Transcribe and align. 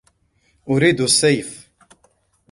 أريد 0.69 1.01
السيف! 1.01 1.69